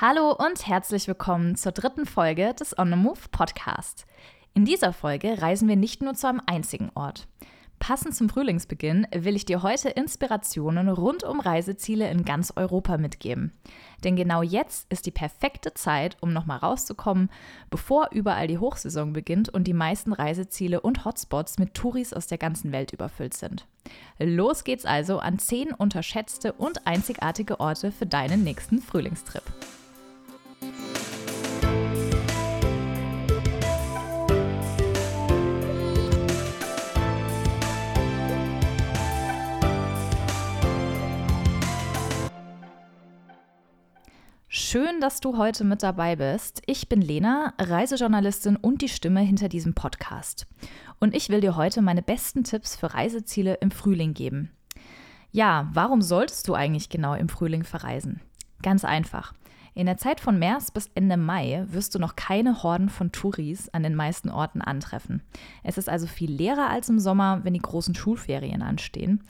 [0.00, 4.06] Hallo und herzlich willkommen zur dritten Folge des On the Move Podcast.
[4.54, 7.26] In dieser Folge reisen wir nicht nur zu einem einzigen Ort.
[7.80, 13.52] Passend zum Frühlingsbeginn will ich dir heute Inspirationen rund um Reiseziele in ganz Europa mitgeben.
[14.04, 17.28] Denn genau jetzt ist die perfekte Zeit, um nochmal rauszukommen,
[17.68, 22.38] bevor überall die Hochsaison beginnt und die meisten Reiseziele und Hotspots mit Touris aus der
[22.38, 23.66] ganzen Welt überfüllt sind.
[24.20, 29.42] Los geht's also an zehn unterschätzte und einzigartige Orte für deinen nächsten Frühlingstrip.
[45.00, 46.60] Dass du heute mit dabei bist.
[46.66, 50.48] Ich bin Lena, Reisejournalistin und die Stimme hinter diesem Podcast.
[50.98, 54.50] Und ich will dir heute meine besten Tipps für Reiseziele im Frühling geben.
[55.30, 58.20] Ja, warum solltest du eigentlich genau im Frühling verreisen?
[58.60, 59.34] Ganz einfach.
[59.78, 63.68] In der Zeit von März bis Ende Mai wirst du noch keine Horden von Touris
[63.68, 65.22] an den meisten Orten antreffen.
[65.62, 69.22] Es ist also viel leerer als im Sommer, wenn die großen Schulferien anstehen.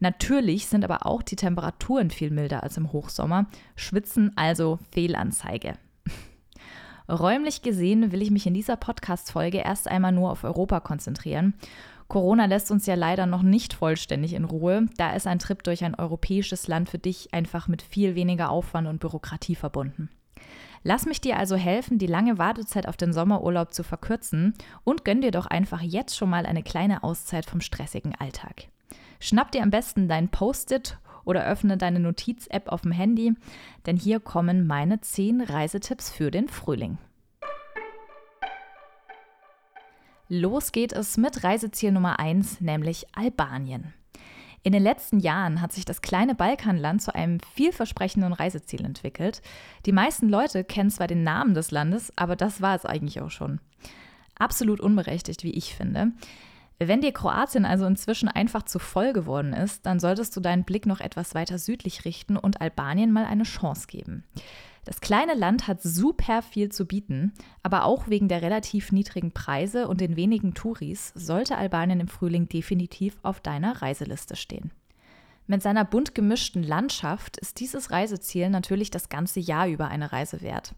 [0.00, 5.78] Natürlich sind aber auch die Temperaturen viel milder als im Hochsommer, schwitzen also Fehlanzeige.
[7.08, 11.54] Räumlich gesehen will ich mich in dieser Podcast-Folge erst einmal nur auf Europa konzentrieren
[12.08, 14.86] Corona lässt uns ja leider noch nicht vollständig in Ruhe.
[14.96, 18.86] Da ist ein Trip durch ein europäisches Land für dich einfach mit viel weniger Aufwand
[18.88, 20.10] und Bürokratie verbunden.
[20.82, 24.52] Lass mich dir also helfen, die lange Wartezeit auf den Sommerurlaub zu verkürzen
[24.84, 28.68] und gönn dir doch einfach jetzt schon mal eine kleine Auszeit vom stressigen Alltag.
[29.18, 33.32] Schnapp dir am besten dein Post-it oder öffne deine Notiz-App auf dem Handy,
[33.86, 36.98] denn hier kommen meine 10 Reisetipps für den Frühling.
[40.28, 43.92] Los geht es mit Reiseziel Nummer 1, nämlich Albanien.
[44.62, 49.42] In den letzten Jahren hat sich das kleine Balkanland zu einem vielversprechenden Reiseziel entwickelt.
[49.84, 53.30] Die meisten Leute kennen zwar den Namen des Landes, aber das war es eigentlich auch
[53.30, 53.60] schon.
[54.38, 56.12] Absolut unberechtigt, wie ich finde.
[56.78, 60.86] Wenn dir Kroatien also inzwischen einfach zu voll geworden ist, dann solltest du deinen Blick
[60.86, 64.24] noch etwas weiter südlich richten und Albanien mal eine Chance geben.
[64.84, 69.88] Das kleine Land hat super viel zu bieten, aber auch wegen der relativ niedrigen Preise
[69.88, 74.72] und den wenigen Touris sollte Albanien im Frühling definitiv auf deiner Reiseliste stehen.
[75.46, 80.40] Mit seiner bunt gemischten Landschaft ist dieses Reiseziel natürlich das ganze Jahr über eine Reise
[80.40, 80.74] wert.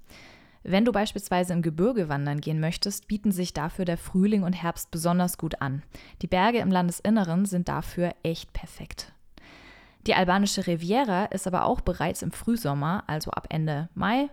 [0.65, 4.91] Wenn du beispielsweise im Gebirge wandern gehen möchtest, bieten sich dafür der Frühling und Herbst
[4.91, 5.85] besonders gut an.
[6.23, 9.13] Die Berge im Landesinneren sind dafür echt perfekt.
[10.07, 14.29] Die albanische Riviera ist aber auch bereits im Frühsommer, also ab Ende Mai,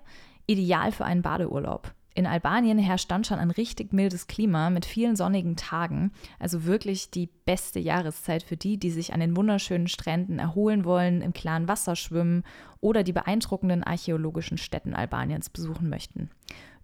[0.45, 1.93] ideal für einen Badeurlaub.
[2.15, 7.09] In Albanien herrscht dann schon ein richtig mildes Klima mit vielen sonnigen Tagen, also wirklich
[7.09, 11.67] die beste Jahreszeit für die, die sich an den wunderschönen Stränden erholen wollen, im klaren
[11.67, 12.43] Wasser schwimmen
[12.79, 16.29] oder die beeindruckenden archäologischen Städten Albaniens besuchen möchten.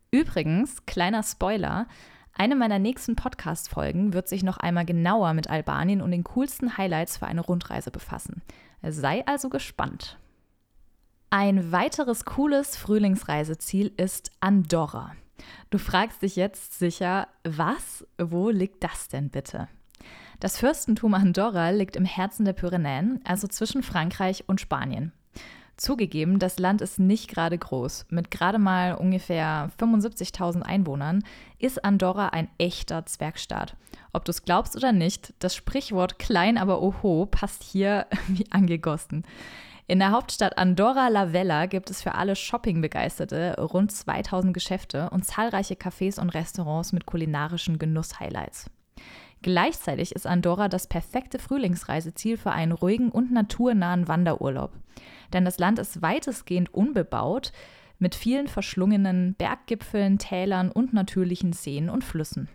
[0.09, 1.85] Übrigens, kleiner Spoiler,
[2.33, 7.17] eine meiner nächsten Podcast-Folgen wird sich noch einmal genauer mit Albanien und den coolsten Highlights
[7.17, 8.41] für eine Rundreise befassen.
[8.81, 10.17] Sei also gespannt.
[11.29, 15.16] Ein weiteres cooles Frühlingsreiseziel ist Andorra.
[15.69, 19.68] Du fragst dich jetzt sicher, was, wo liegt das denn bitte?
[20.39, 25.12] Das Fürstentum Andorra liegt im Herzen der Pyrenäen, also zwischen Frankreich und Spanien.
[25.79, 28.07] Zugegeben, das Land ist nicht gerade groß.
[28.09, 31.23] Mit gerade mal ungefähr 75.000 Einwohnern
[31.57, 33.78] ist Andorra ein echter Zwergstaat.
[34.12, 39.23] Ob du es glaubst oder nicht, das Sprichwort klein aber oho passt hier wie angegossen.
[39.88, 45.23] In der Hauptstadt Andorra la Vella gibt es für alle Shoppingbegeisterte rund 2000 Geschäfte und
[45.23, 48.69] zahlreiche Cafés und Restaurants mit kulinarischen Genuss-Highlights.
[49.41, 54.73] Gleichzeitig ist Andorra das perfekte Frühlingsreiseziel für einen ruhigen und naturnahen Wanderurlaub.
[55.34, 57.51] Denn das Land ist weitestgehend unbebaut,
[58.00, 62.47] mit vielen verschlungenen Berggipfeln, Tälern und natürlichen Seen und Flüssen.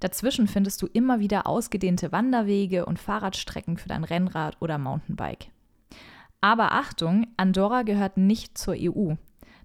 [0.00, 5.48] Dazwischen findest du immer wieder ausgedehnte Wanderwege und Fahrradstrecken für dein Rennrad oder Mountainbike.
[6.40, 9.14] Aber Achtung, Andorra gehört nicht zur EU.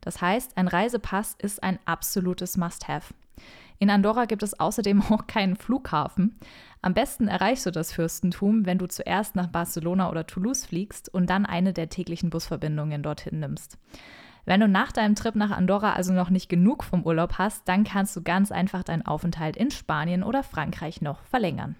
[0.01, 3.13] Das heißt, ein Reisepass ist ein absolutes Must-Have.
[3.79, 6.39] In Andorra gibt es außerdem auch keinen Flughafen.
[6.81, 11.29] Am besten erreichst du das Fürstentum, wenn du zuerst nach Barcelona oder Toulouse fliegst und
[11.29, 13.77] dann eine der täglichen Busverbindungen dorthin nimmst.
[14.45, 17.83] Wenn du nach deinem Trip nach Andorra also noch nicht genug vom Urlaub hast, dann
[17.83, 21.75] kannst du ganz einfach deinen Aufenthalt in Spanien oder Frankreich noch verlängern.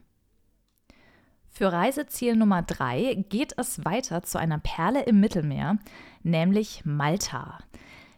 [1.49, 5.77] Für Reiseziel Nummer 3 geht es weiter zu einer Perle im Mittelmeer,
[6.23, 7.59] nämlich Malta.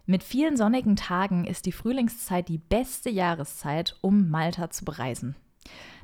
[0.09, 5.35] Mit vielen sonnigen Tagen ist die Frühlingszeit die beste Jahreszeit, um Malta zu bereisen.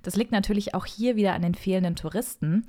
[0.03, 2.67] Das liegt natürlich auch hier wieder an den fehlenden Touristen.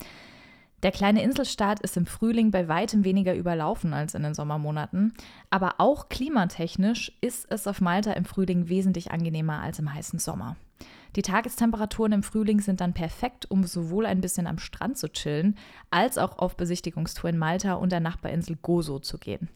[0.83, 5.13] Der kleine Inselstaat ist im Frühling bei weitem weniger überlaufen als in den Sommermonaten,
[5.51, 10.57] aber auch klimatechnisch ist es auf Malta im Frühling wesentlich angenehmer als im heißen Sommer.
[11.17, 15.59] Die Tagestemperaturen im Frühling sind dann perfekt, um sowohl ein bisschen am Strand zu chillen,
[15.91, 19.51] als auch auf Besichtigungstour in Malta und der Nachbarinsel Gozo zu gehen.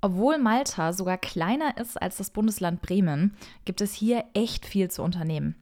[0.00, 3.34] Obwohl Malta sogar kleiner ist als das Bundesland Bremen,
[3.64, 5.56] gibt es hier echt viel zu unternehmen.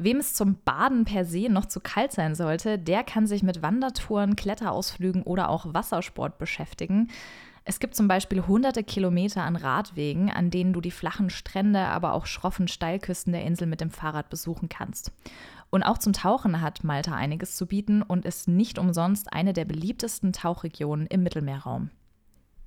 [0.00, 3.62] Wem es zum Baden per se noch zu kalt sein sollte, der kann sich mit
[3.62, 7.08] Wandertouren, Kletterausflügen oder auch Wassersport beschäftigen.
[7.64, 12.12] Es gibt zum Beispiel hunderte Kilometer an Radwegen, an denen du die flachen Strände, aber
[12.12, 15.12] auch schroffen Steilküsten der Insel mit dem Fahrrad besuchen kannst.
[15.68, 19.64] Und auch zum Tauchen hat Malta einiges zu bieten und ist nicht umsonst eine der
[19.64, 21.90] beliebtesten Tauchregionen im Mittelmeerraum.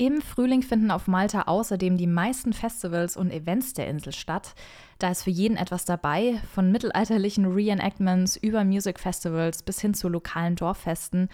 [0.01, 4.55] Im Frühling finden auf Malta außerdem die meisten Festivals und Events der Insel statt.
[4.97, 10.09] Da ist für jeden etwas dabei, von mittelalterlichen Reenactments über Music Festivals bis hin zu
[10.09, 11.29] lokalen Dorffesten.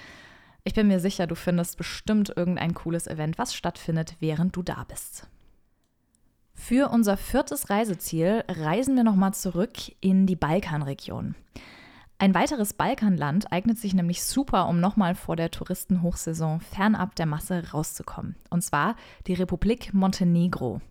[0.65, 4.83] Ich bin mir sicher, du findest bestimmt irgendein cooles Event, was stattfindet, während du da
[4.83, 5.29] bist.
[6.53, 11.35] Für unser viertes Reiseziel reisen wir nochmal zurück in die Balkanregion.
[12.19, 17.71] Ein weiteres Balkanland eignet sich nämlich super, um nochmal vor der Touristenhochsaison fernab der Masse
[17.71, 18.35] rauszukommen.
[18.49, 18.95] Und zwar
[19.27, 20.81] die Republik Montenegro.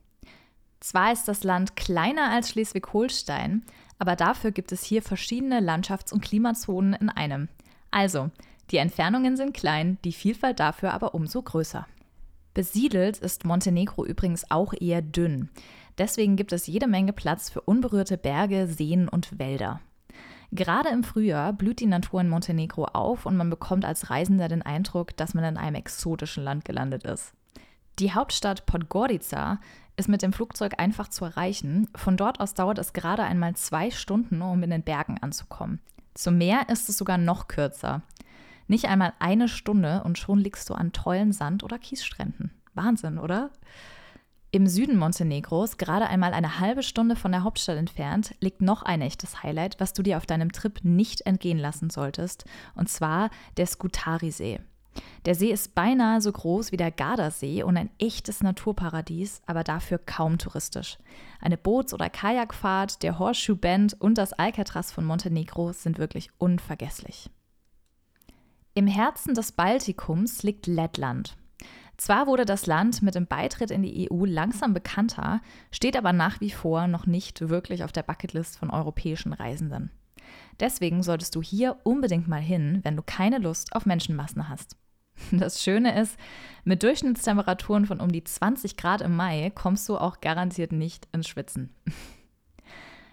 [0.79, 3.65] Zwar ist das Land kleiner als Schleswig-Holstein,
[3.99, 7.49] aber dafür gibt es hier verschiedene Landschafts- und Klimazonen in einem.
[7.91, 8.31] Also,
[8.71, 11.89] die Entfernungen sind klein, die Vielfalt dafür aber umso größer.
[12.55, 15.51] Besiedelt ist Montenegro übrigens auch eher dünn.
[15.99, 19.81] Deswegen gibt es jede Menge Platz für unberührte Berge, Seen und Wälder.
[20.53, 24.63] Gerade im Frühjahr blüht die Natur in Montenegro auf und man bekommt als Reisender den
[24.63, 27.33] Eindruck, dass man in einem exotischen Land gelandet ist.
[27.99, 29.59] Die Hauptstadt Podgorica
[29.97, 31.89] ist mit dem Flugzeug einfach zu erreichen.
[31.95, 35.81] Von dort aus dauert es gerade einmal zwei Stunden, um in den Bergen anzukommen.
[36.15, 38.03] Zum Meer ist es sogar noch kürzer.
[38.69, 42.51] Nicht einmal eine Stunde und schon liegst du an tollen Sand- oder Kiesstränden.
[42.75, 43.51] Wahnsinn, oder?
[44.57, 49.03] Im Süden Montenegros, gerade einmal eine halbe Stunde von der Hauptstadt entfernt, liegt noch ein
[49.03, 53.67] echtes Highlight, was du dir auf deinem Trip nicht entgehen lassen solltest, und zwar der
[53.67, 54.61] Skutari-See.
[55.27, 59.99] Der See ist beinahe so groß wie der Gardasee und ein echtes Naturparadies, aber dafür
[59.99, 60.97] kaum touristisch.
[61.39, 67.29] Eine Boots- oder Kajakfahrt, der Horseshoe Bend und das Alcatraz von Montenegro sind wirklich unvergesslich.
[68.73, 71.37] Im Herzen des Baltikums liegt Lettland.
[71.97, 75.41] Zwar wurde das Land mit dem Beitritt in die EU langsam bekannter,
[75.71, 79.91] steht aber nach wie vor noch nicht wirklich auf der Bucketlist von europäischen Reisenden.
[80.61, 84.77] Deswegen solltest du hier unbedingt mal hin, wenn du keine Lust auf Menschenmassen hast.
[85.33, 86.19] Das Schöne ist,
[86.65, 91.29] mit Durchschnittstemperaturen von um die 20 Grad im Mai kommst du auch garantiert nicht ins
[91.29, 91.75] Schwitzen.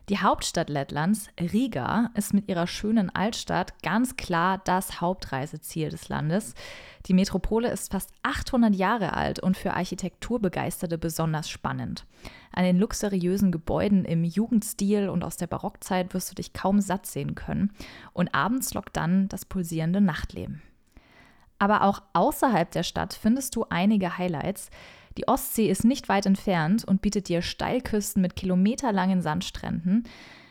[0.10, 6.56] Die Hauptstadt Lettlands, Riga, ist mit ihrer schönen Altstadt ganz klar das Hauptreiseziel des Landes.
[7.06, 12.06] Die Metropole ist fast 800 Jahre alt und für Architekturbegeisterte besonders spannend.
[12.52, 17.06] An den luxuriösen Gebäuden im Jugendstil und aus der Barockzeit wirst du dich kaum satt
[17.06, 17.72] sehen können.
[18.12, 20.62] Und abends lockt dann das pulsierende Nachtleben.
[21.60, 24.70] Aber auch außerhalb der Stadt findest du einige Highlights.
[25.18, 30.04] Die Ostsee ist nicht weit entfernt und bietet dir Steilküsten mit kilometerlangen Sandstränden.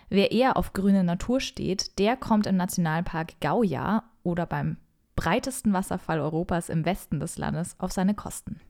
[0.08, 4.76] Wer eher auf grüne Natur steht, der kommt im Nationalpark Gauja oder beim
[5.16, 8.60] breitesten Wasserfall Europas im Westen des Landes auf seine Kosten.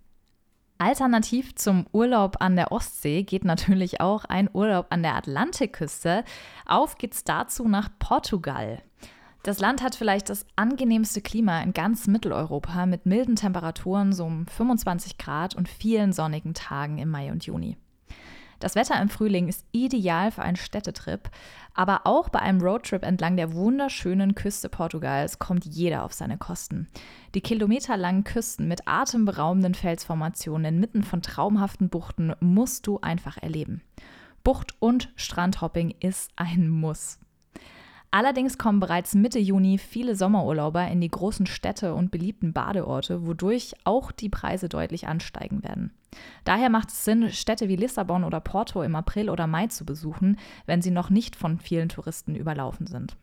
[0.79, 6.25] Alternativ zum Urlaub an der Ostsee geht natürlich auch ein Urlaub an der Atlantikküste.
[6.67, 8.83] Auf geht's dazu nach Portugal.
[9.43, 14.47] Das Land hat vielleicht das angenehmste Klima in ganz Mitteleuropa mit milden Temperaturen so um
[14.47, 17.77] 25 Grad und vielen sonnigen Tagen im Mai und Juni.
[18.61, 21.29] Das Wetter im Frühling ist ideal für einen Städtetrip,
[21.75, 26.87] aber auch bei einem Roadtrip entlang der wunderschönen Küste Portugals kommt jeder auf seine Kosten.
[27.35, 33.83] Die kilometerlangen Küsten mit atemberaubenden Felsformationen inmitten von traumhaften Buchten musst du einfach erleben.
[34.45, 37.19] Bucht- und Strandhopping ist ein Muss.
[38.15, 43.73] Allerdings kommen bereits Mitte Juni viele Sommerurlauber in die großen Städte und beliebten Badeorte, wodurch
[43.85, 45.95] auch die Preise deutlich ansteigen werden.
[46.45, 50.39] Daher macht es Sinn, Städte wie Lissabon oder Porto im April oder Mai zu besuchen,
[50.67, 53.17] wenn sie noch nicht von vielen Touristen überlaufen sind.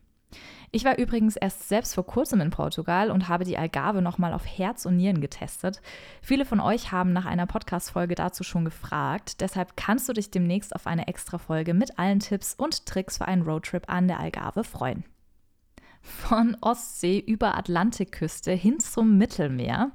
[0.71, 4.45] Ich war übrigens erst selbst vor kurzem in Portugal und habe die Algarve nochmal auf
[4.45, 5.81] Herz und Nieren getestet.
[6.21, 9.41] Viele von euch haben nach einer Podcast-Folge dazu schon gefragt.
[9.41, 13.27] Deshalb kannst du dich demnächst auf eine extra Folge mit allen Tipps und Tricks für
[13.27, 15.03] einen Roadtrip an der Algarve freuen.
[16.01, 19.91] Von Ostsee über Atlantikküste hin zum Mittelmeer.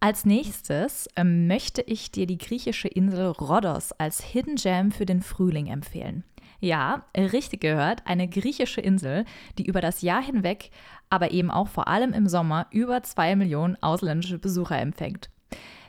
[0.00, 5.22] Als nächstes ähm, möchte ich dir die griechische Insel Rhodos als Hidden Gem für den
[5.22, 6.24] Frühling empfehlen.
[6.62, 9.24] Ja, richtig gehört, eine griechische Insel,
[9.58, 10.70] die über das Jahr hinweg,
[11.10, 15.28] aber eben auch vor allem im Sommer, über zwei Millionen ausländische Besucher empfängt.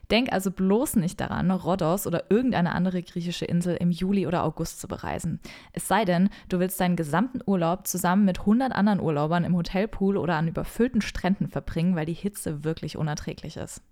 [0.10, 4.82] Denk also bloß nicht daran, Rhodos oder irgendeine andere griechische Insel im Juli oder August
[4.82, 5.40] zu bereisen.
[5.74, 10.18] Es sei denn, du willst deinen gesamten Urlaub zusammen mit 100 anderen Urlaubern im Hotelpool
[10.18, 13.84] oder an überfüllten Stränden verbringen, weil die Hitze wirklich unerträglich ist.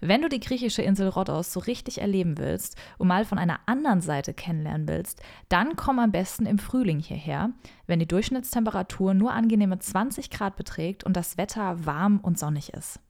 [0.00, 4.00] Wenn du die griechische Insel Rhodos so richtig erleben willst und mal von einer anderen
[4.00, 7.50] Seite kennenlernen willst, dann komm am besten im Frühling hierher,
[7.88, 13.00] wenn die Durchschnittstemperatur nur angenehme 20 Grad beträgt und das Wetter warm und sonnig ist.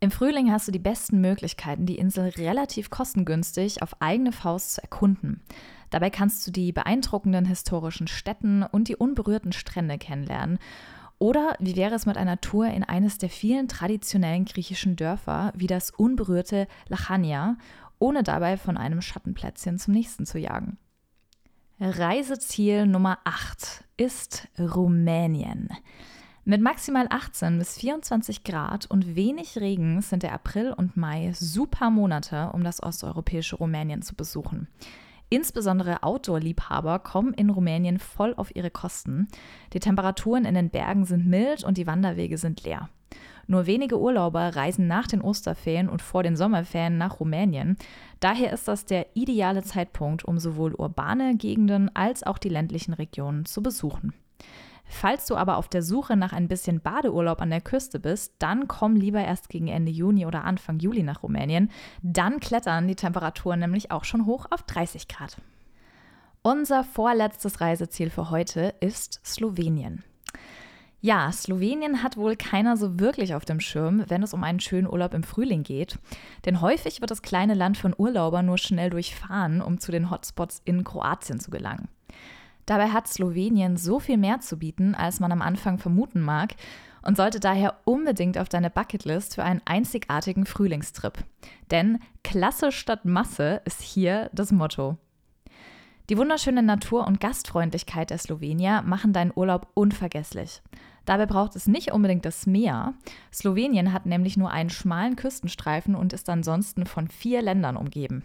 [0.00, 4.82] Im Frühling hast du die besten Möglichkeiten, die Insel relativ kostengünstig auf eigene Faust zu
[4.82, 5.40] erkunden.
[5.90, 10.58] Dabei kannst du die beeindruckenden historischen Städten und die unberührten Strände kennenlernen
[11.18, 15.66] oder wie wäre es mit einer Tour in eines der vielen traditionellen griechischen Dörfer, wie
[15.66, 17.56] das unberührte Lachania,
[17.98, 20.78] ohne dabei von einem Schattenplätzchen zum nächsten zu jagen?
[21.78, 25.68] Reiseziel Nummer 8 ist Rumänien.
[26.44, 31.90] Mit maximal 18 bis 24 Grad und wenig Regen sind der April und Mai super
[31.90, 34.66] Monate, um das osteuropäische Rumänien zu besuchen.
[35.32, 39.28] Insbesondere Outdoor-Liebhaber kommen in Rumänien voll auf ihre Kosten.
[39.72, 42.90] Die Temperaturen in den Bergen sind mild und die Wanderwege sind leer.
[43.46, 47.78] Nur wenige Urlauber reisen nach den Osterferien und vor den Sommerferien nach Rumänien.
[48.20, 53.46] Daher ist das der ideale Zeitpunkt, um sowohl urbane Gegenden als auch die ländlichen Regionen
[53.46, 54.12] zu besuchen.
[54.92, 58.68] Falls du aber auf der Suche nach ein bisschen Badeurlaub an der Küste bist, dann
[58.68, 61.70] komm lieber erst gegen Ende Juni oder Anfang Juli nach Rumänien.
[62.02, 65.38] Dann klettern die Temperaturen nämlich auch schon hoch auf 30 Grad.
[66.42, 70.04] Unser vorletztes Reiseziel für heute ist Slowenien.
[71.00, 74.86] Ja, Slowenien hat wohl keiner so wirklich auf dem Schirm, wenn es um einen schönen
[74.86, 75.98] Urlaub im Frühling geht.
[76.44, 80.60] Denn häufig wird das kleine Land von Urlaubern nur schnell durchfahren, um zu den Hotspots
[80.66, 81.88] in Kroatien zu gelangen.
[82.66, 86.54] Dabei hat Slowenien so viel mehr zu bieten, als man am Anfang vermuten mag
[87.02, 91.18] und sollte daher unbedingt auf deine Bucketlist für einen einzigartigen Frühlingstrip.
[91.70, 94.96] Denn Klasse statt Masse ist hier das Motto.
[96.10, 100.62] Die wunderschöne Natur und Gastfreundlichkeit der Slowenier machen deinen Urlaub unvergesslich.
[101.04, 102.94] Dabei braucht es nicht unbedingt das Meer.
[103.32, 108.24] Slowenien hat nämlich nur einen schmalen Küstenstreifen und ist ansonsten von vier Ländern umgeben.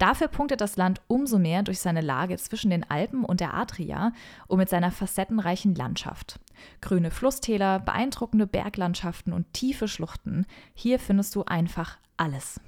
[0.00, 4.12] Dafür punktet das Land umso mehr durch seine Lage zwischen den Alpen und der Adria
[4.46, 6.40] und mit seiner facettenreichen Landschaft.
[6.80, 10.46] Grüne Flusstäler, beeindruckende Berglandschaften und tiefe Schluchten.
[10.72, 12.62] Hier findest du einfach alles.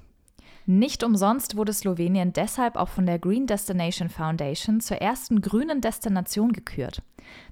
[0.65, 6.53] Nicht umsonst wurde Slowenien deshalb auch von der Green Destination Foundation zur ersten grünen Destination
[6.53, 7.03] gekürt.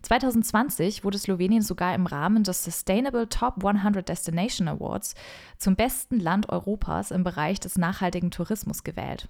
[0.02, 5.14] 2020 wurde Slowenien sogar im Rahmen des Sustainable Top 100 Destination Awards
[5.58, 9.28] zum besten Land Europas im Bereich des nachhaltigen Tourismus gewählt.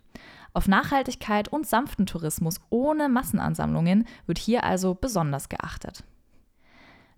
[0.53, 6.05] Auf Nachhaltigkeit und sanften Tourismus ohne Massenansammlungen wird hier also besonders geachtet.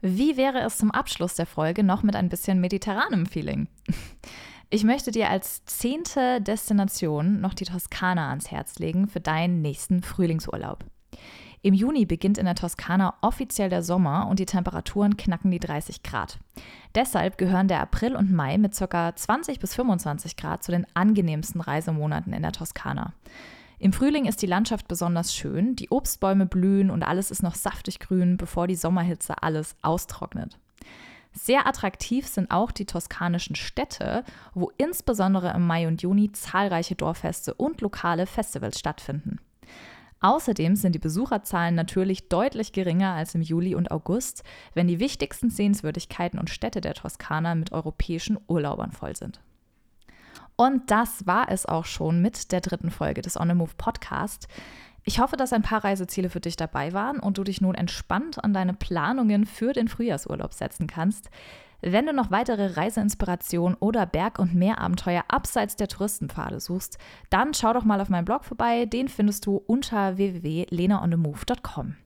[0.00, 3.68] Wie wäre es zum Abschluss der Folge noch mit ein bisschen mediterranem Feeling?
[4.74, 10.02] Ich möchte dir als zehnte Destination noch die Toskana ans Herz legen für deinen nächsten
[10.02, 10.86] Frühlingsurlaub.
[11.60, 16.02] Im Juni beginnt in der Toskana offiziell der Sommer und die Temperaturen knacken die 30
[16.02, 16.38] Grad.
[16.94, 19.14] Deshalb gehören der April und Mai mit ca.
[19.14, 23.12] 20 bis 25 Grad zu den angenehmsten Reisemonaten in der Toskana.
[23.78, 27.98] Im Frühling ist die Landschaft besonders schön, die Obstbäume blühen und alles ist noch saftig
[27.98, 30.56] grün, bevor die Sommerhitze alles austrocknet.
[31.32, 34.24] Sehr attraktiv sind auch die toskanischen Städte,
[34.54, 39.38] wo insbesondere im Mai und Juni zahlreiche Dorffeste und lokale Festivals stattfinden.
[40.20, 45.50] Außerdem sind die Besucherzahlen natürlich deutlich geringer als im Juli und August, wenn die wichtigsten
[45.50, 49.40] Sehenswürdigkeiten und Städte der Toskana mit europäischen Urlaubern voll sind.
[50.54, 54.46] Und das war es auch schon mit der dritten Folge des On the Move Podcast.
[55.04, 58.42] Ich hoffe, dass ein paar Reiseziele für dich dabei waren und du dich nun entspannt
[58.42, 61.30] an deine Planungen für den Frühjahrsurlaub setzen kannst.
[61.84, 66.96] Wenn du noch weitere Reiseinspirationen oder Berg- und Meerabenteuer abseits der Touristenpfade suchst,
[67.28, 68.86] dann schau doch mal auf meinem Blog vorbei.
[68.86, 71.96] Den findest du unter www.lenaonthemove.com.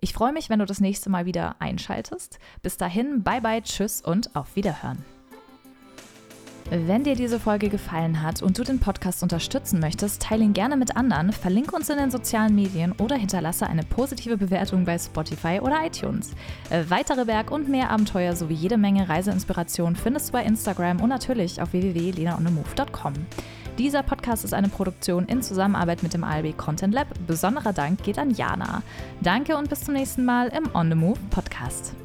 [0.00, 2.40] Ich freue mich, wenn du das nächste Mal wieder einschaltest.
[2.62, 5.04] Bis dahin, bye bye, tschüss und auf Wiederhören.
[6.72, 10.76] Wenn dir diese Folge gefallen hat und du den Podcast unterstützen möchtest, teile ihn gerne
[10.76, 15.58] mit anderen, verlinke uns in den sozialen Medien oder hinterlasse eine positive Bewertung bei Spotify
[15.60, 16.30] oder iTunes.
[16.70, 21.08] Äh, weitere Berg- und mehr Abenteuer sowie jede Menge Reiseinspiration findest du bei Instagram und
[21.08, 23.14] natürlich auf www.lenaonemove.com.
[23.76, 27.08] Dieser Podcast ist eine Produktion in Zusammenarbeit mit dem ALB Content Lab.
[27.26, 28.84] Besonderer Dank geht an Jana.
[29.22, 31.96] Danke und bis zum nächsten Mal im On the Move Podcast.